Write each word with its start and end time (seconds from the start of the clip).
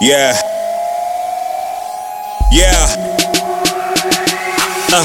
Yeah. 0.00 0.30
Yeah. 2.54 2.86
Uh. 4.94 5.02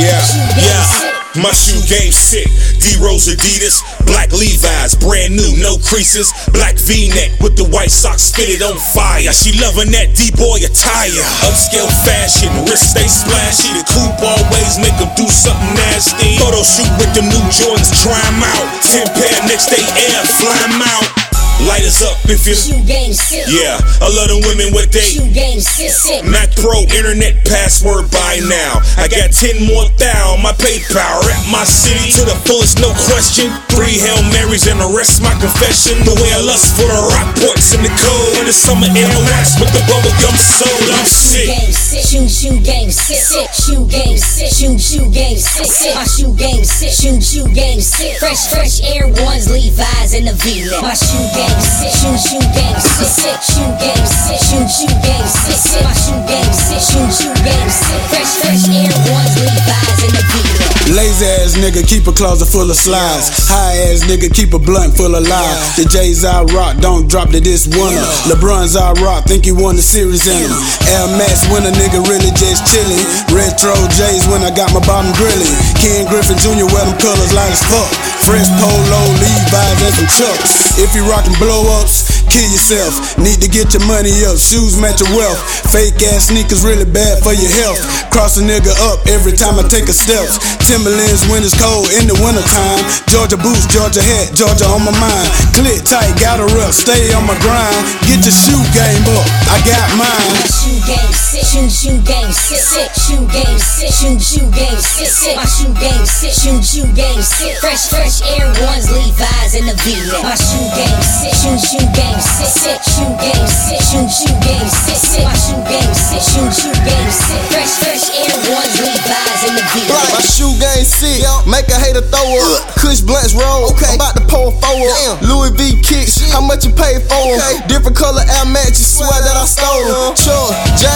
Yeah. 0.00 0.24
Yeah. 0.56 0.88
My 1.36 1.52
shoe 1.52 1.76
game 1.84 2.08
sick. 2.08 2.48
D 2.80 2.96
Rose 3.02 3.28
Adidas, 3.28 3.82
black 4.06 4.32
Levi's, 4.32 4.94
brand 4.94 5.36
new, 5.36 5.52
no 5.60 5.76
creases. 5.84 6.32
Black 6.56 6.78
V-neck 6.78 7.36
with 7.40 7.56
the 7.60 7.68
white 7.68 7.90
socks 7.90 8.32
fitted 8.32 8.62
on 8.62 8.78
fire. 8.96 9.28
She 9.36 9.52
loving 9.60 9.92
that 9.92 10.16
D-boy 10.16 10.64
attire. 10.64 11.26
Upscale 11.44 11.90
fashion, 12.08 12.48
wrist 12.64 12.96
stay 12.96 13.04
splashy. 13.04 13.68
The 13.76 13.84
coupe 13.84 14.22
always 14.24 14.80
make 14.80 14.96
them 14.96 15.12
do 15.12 15.28
something 15.28 15.74
nasty. 15.76 16.38
Photo 16.40 16.64
shoot 16.64 16.88
with 16.96 17.12
them 17.12 17.28
new 17.28 17.44
Jordans, 17.52 17.92
try 18.00 18.16
'em 18.16 18.40
out. 18.40 18.64
Ten 18.80 19.04
pair 19.12 19.36
next 19.44 19.68
day 19.68 19.84
air, 20.08 20.24
fly 20.40 20.56
'em 20.72 20.80
out. 20.80 21.23
Light 21.62 21.86
us 21.86 22.02
up 22.02 22.18
if 22.26 22.42
you. 22.46 22.58
Shoe 22.58 22.82
game 22.82 23.14
sick. 23.14 23.46
Yeah, 23.46 23.78
I 24.02 24.10
love 24.10 24.28
them 24.28 24.42
women 24.42 24.74
with 24.74 24.90
they. 24.90 25.06
Shoe 25.06 25.30
game 25.30 25.62
sick. 25.62 25.94
sick. 25.94 26.26
Mac 26.26 26.50
Pro 26.58 26.82
internet 26.90 27.46
password 27.46 28.10
by 28.10 28.42
now. 28.50 28.82
I 28.98 29.06
got 29.06 29.30
10 29.30 29.62
more 29.70 29.86
thou 29.96 30.36
my 30.42 30.52
PayPal. 30.58 31.22
Rap 31.24 31.44
my 31.48 31.64
city 31.64 32.10
to 32.18 32.22
the 32.26 32.36
fullest, 32.44 32.82
no 32.82 32.90
question. 33.06 33.54
Three 33.70 33.96
Hail 34.02 34.20
Marys 34.34 34.66
and 34.66 34.82
the 34.82 34.90
rest 34.90 35.22
my 35.22 35.32
confession. 35.38 36.02
The 36.02 36.14
way 36.18 36.30
I 36.34 36.42
lust 36.42 36.74
for 36.74 36.90
the 36.90 37.00
Rockports 37.14 37.72
in 37.72 37.86
the 37.86 37.92
cold. 38.02 38.42
In 38.42 38.50
the 38.50 38.54
summer 38.54 38.90
air 38.90 39.08
wax 39.30 39.56
with 39.56 39.70
the 39.70 39.82
bubblegum 39.86 40.36
soul. 40.36 40.68
I'm 40.90 41.06
Shoe 41.06 41.70
sick. 41.70 42.04
Shoe 42.04 42.28
shoe 42.28 42.60
game 42.60 42.90
sick. 42.90 43.22
sick. 43.22 43.50
Shoe 43.54 43.86
game 43.86 44.18
sick. 44.18 44.50
Shoe 44.50 44.78
shoe 44.78 45.10
game 45.10 45.38
sick. 45.38 45.66
sick. 45.66 45.94
My 45.94 46.04
shoe 46.04 46.34
game 46.34 46.64
sick. 46.64 46.90
Shoe 46.90 47.20
shoe 47.20 47.48
game 47.54 47.80
sick. 47.80 48.18
Fresh 48.18 48.50
fresh 48.50 48.82
Air 48.82 49.08
Ones, 49.24 49.50
Levi's, 49.50 49.80
and 50.14 50.30
the 50.30 50.34
V-neck. 50.38 50.78
My 50.78 50.94
shoe 50.94 51.18
game 51.34 51.58
sick. 51.58 51.90
Shoe 51.90 52.14
shoe 52.14 52.46
game 52.54 52.78
sick. 52.78 53.10
sick. 53.10 53.38
Shoe 53.42 53.66
game 53.82 54.06
sick. 54.06 54.38
Shoe 54.38 54.62
shoe 54.70 54.94
game 55.02 55.26
sick. 55.26 55.58
sick. 55.58 55.82
My 55.82 55.90
shoe 55.90 56.22
game 56.30 56.54
sick. 56.54 56.78
Shoe 56.78 57.10
shoe 57.10 57.34
game 57.42 57.70
sick. 57.70 58.02
Fresh 58.14 58.32
fresh 58.38 58.62
Air 58.70 58.94
Ones, 59.10 59.34
Levi's, 59.42 60.02
and 60.06 60.14
the 60.14 60.22
V-neck. 60.30 60.74
Lazy 60.94 61.24
ass 61.24 61.56
nigga, 61.56 61.80
keep 61.80 62.06
a 62.06 62.12
closet 62.12 62.46
full 62.46 62.68
of 62.70 62.76
slides. 62.76 63.48
High 63.48 63.90
ass 63.90 64.04
nigga, 64.04 64.28
keep 64.28 64.52
a 64.54 64.60
blunt 64.60 64.94
full 64.94 65.16
of 65.16 65.26
lies. 65.26 65.80
The 65.80 65.88
J's 65.88 66.22
I 66.22 66.44
rock, 66.54 66.78
don't 66.78 67.08
drop 67.08 67.32
to 67.34 67.40
this 67.40 67.66
winner. 67.66 68.04
LeBron's 68.28 68.76
I 68.76 68.92
rock, 69.00 69.24
think 69.24 69.48
he 69.48 69.52
won 69.52 69.74
the 69.74 69.82
series 69.82 70.28
in 70.28 70.36
him. 70.36 70.52
Air 70.94 71.08
Max 71.18 71.48
when 71.50 71.64
a 71.64 71.72
nigga 71.72 72.04
really 72.04 72.30
just 72.36 72.68
chillin'. 72.68 73.02
Retro 73.32 73.72
J's 73.96 74.28
when 74.28 74.44
I 74.44 74.52
got 74.52 74.70
my 74.76 74.84
bottom 74.84 75.10
grillin'. 75.16 75.56
Ken 75.80 76.04
Griffey 76.06 76.36
Jr. 76.38 76.68
wear 76.68 76.84
them 76.84 76.94
colors 77.00 77.32
light 77.32 77.50
as 77.50 77.64
fuck. 77.64 78.13
Fresh 78.24 78.48
polo, 78.56 79.00
Levi's, 79.20 79.82
and 79.84 79.94
some 79.94 80.08
chucks. 80.08 80.78
If 80.80 80.94
you 80.94 81.04
rockin' 81.04 81.34
blow 81.38 81.68
ups, 81.80 82.13
kill 82.34 82.50
yourself. 82.50 83.14
Need 83.14 83.38
to 83.46 83.48
get 83.48 83.70
your 83.70 83.86
money 83.86 84.10
up, 84.26 84.34
shoes 84.34 84.74
match 84.74 84.98
your 84.98 85.14
wealth. 85.14 85.38
Fake 85.70 86.02
ass 86.10 86.34
sneakers 86.34 86.66
really 86.66 86.84
bad 86.84 87.22
for 87.22 87.30
your 87.30 87.50
health. 87.62 87.78
Cross 88.10 88.38
a 88.38 88.42
nigga 88.42 88.74
up 88.90 89.06
every 89.06 89.38
time 89.38 89.54
I 89.54 89.62
take 89.70 89.86
a 89.86 89.94
step. 89.94 90.26
Timberlands 90.66 91.22
when 91.30 91.46
it's 91.46 91.54
cold 91.54 91.86
in 91.94 92.10
the 92.10 92.16
wintertime. 92.18 92.82
Georgia 93.06 93.38
boots, 93.38 93.70
Georgia 93.70 94.02
hat, 94.02 94.34
Georgia 94.34 94.66
on 94.66 94.82
my 94.82 94.94
mind. 94.98 95.28
Click 95.54 95.86
tight, 95.86 96.10
got 96.18 96.42
a 96.42 96.46
rough, 96.58 96.74
stay 96.74 97.14
on 97.14 97.22
my 97.22 97.38
grind. 97.38 97.78
Get 98.10 98.26
your 98.26 98.34
shoe 98.34 98.64
game 98.74 99.06
up, 99.14 99.26
I 99.54 99.62
got 99.62 99.86
mine. 99.94 100.34
Shoe 100.50 100.82
game 100.90 101.14
sick, 101.14 101.70
shoe 101.70 102.02
game 102.02 102.34
sick, 102.34 102.58
sick, 102.58 102.90
shoe 102.98 103.22
game 103.30 103.58
sick, 103.62 103.94
shoe 103.94 104.50
game 104.50 104.80
sick, 104.82 105.06
sick. 105.06 105.38
My 105.38 105.46
shoe 105.46 105.70
game 105.78 106.02
sick, 106.02 106.34
shoe 106.34 106.58
shoe 106.58 106.90
game 106.98 107.22
sick. 107.22 107.62
Fresh 107.62 107.94
fresh 107.94 108.26
Air 108.34 108.50
Ones, 108.66 108.90
Levi's, 108.90 109.54
and 109.54 109.70
the 109.70 109.76
V-neck. 109.86 110.26
My 110.26 110.34
shoe 110.34 110.66
game 110.74 111.02
sick, 111.02 111.34
shoe 111.38 111.58
shoe 111.62 111.86
game 111.94 112.23
sick, 112.24 112.48
sick, 112.48 112.80
shoe 112.82 113.12
game 113.20 113.48
sick, 113.48 113.80
shoe 113.84 114.08
shoe 114.08 114.36
game 114.40 114.68
sick, 114.68 114.96
sick. 114.96 115.24
My 115.24 115.36
shoe 115.36 115.60
game 115.68 115.94
sick, 115.94 116.22
shoe 116.24 116.48
shoe 116.50 116.78
game 116.84 117.10
sick. 117.12 117.42
Fresh 117.52 117.72
fresh 117.80 118.04
Air 118.24 118.36
Ones, 118.50 118.74
Levi's, 118.80 119.42
and 119.44 119.56
the 119.60 119.64
V-neck. 119.72 120.10
My 120.10 120.22
shoe 120.24 120.54
game 120.56 120.84
sick, 120.84 121.20
make 121.46 121.68
a 121.68 121.78
hater 121.78 122.04
throw 122.08 122.24
up. 122.24 122.74
Kush 122.80 123.00
blunts 123.00 123.34
roll, 123.34 123.70
I'm 123.70 123.96
about 124.00 124.16
to 124.16 124.24
pull 124.26 124.50
forward. 124.58 125.22
Louis 125.22 125.52
V 125.54 125.80
kicks, 125.84 126.18
how 126.32 126.40
much 126.40 126.64
you 126.64 126.72
pay 126.72 126.98
for 127.06 127.36
'em? 127.36 127.68
Different 127.68 127.96
color 127.96 128.24
Air 128.24 128.46
you 128.78 128.84
swear 128.84 129.20
that 129.22 129.36
I 129.36 129.44
stole 129.44 129.84
'em. 129.84 130.14
Chuck, 130.16 130.50
J, 130.80 130.86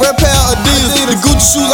Red 0.00 0.16
Pair 0.18 0.36
Adidas, 0.52 1.06
the 1.08 1.16
Gucci 1.24 1.44
shoes 1.54 1.73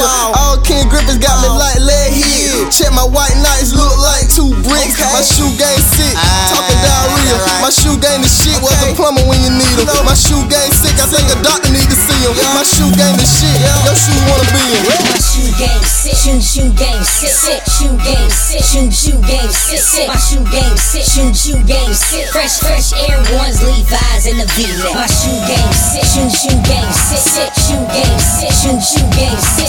in. 0.00 0.34
All 0.36 0.58
Ken 0.60 0.88
Griffeys 0.88 1.20
got 1.20 1.36
me 1.42 1.48
like 1.54 1.80
lead 1.80 2.10
hit. 2.12 2.72
Check 2.72 2.92
my 2.92 3.06
white 3.06 3.36
nights, 3.40 3.72
look 3.72 3.94
like 4.02 4.26
two 4.28 4.50
bricks. 4.66 4.98
My 5.00 5.22
shoe 5.22 5.48
game 5.56 5.82
sick, 5.96 6.14
talking 6.52 6.80
diarrhea. 6.82 7.36
My 7.62 7.70
shoe 7.70 7.96
game 7.96 8.20
is 8.24 8.32
shit, 8.32 8.58
was 8.60 8.74
a 8.84 8.92
plumber 8.96 9.24
when 9.24 9.40
you 9.40 9.52
need 9.54 9.76
him. 9.78 9.88
My 10.04 10.16
shoe 10.16 10.42
game 10.50 10.72
sick, 10.72 10.96
I 10.98 11.06
think 11.08 11.26
a 11.32 11.38
doctor 11.40 11.70
need 11.72 11.88
to 11.88 11.98
see 11.98 12.20
him. 12.26 12.34
My 12.52 12.66
shoe 12.66 12.90
game 12.96 13.16
is 13.16 13.30
shit, 13.30 13.56
your 13.86 13.96
shoe 13.96 14.18
wanna 14.28 14.48
be 14.52 14.64
him. 14.76 14.84
My 15.08 15.20
shoe 15.20 15.50
game 15.56 15.84
sick, 15.84 16.16
shoe 16.16 16.40
shoe 16.42 16.70
game 16.74 17.04
sick, 17.04 17.32
sick, 17.32 17.62
shoe 17.64 17.96
game 18.02 18.30
sick, 18.30 18.62
shoe 18.64 18.90
shoe 18.90 19.20
game 19.24 19.50
sick, 19.52 19.80
sick. 19.80 20.08
My 20.08 20.18
shoe 20.18 20.44
game 20.50 20.76
sick, 20.76 21.04
shoe 21.06 21.32
shoe 21.32 21.60
game 21.64 21.94
sick. 21.94 22.28
Fresh 22.32 22.60
fresh 22.60 22.92
Air 23.08 23.20
Ones, 23.38 23.62
Levi's, 23.62 24.26
and 24.26 24.40
the 24.40 24.48
V-neck. 24.56 24.94
My 24.94 25.06
shoe 25.06 25.38
game 25.46 25.72
sick, 25.72 26.04
shoe 26.04 26.28
shoe 26.28 26.58
game 26.66 26.92
sick, 26.92 27.22
sick, 27.22 27.52
shoe 27.56 27.84
game 27.94 28.18
sick, 28.20 28.52
shoe 28.52 28.80
shoe 28.80 29.06
game 29.16 29.38
sick, 29.38 29.65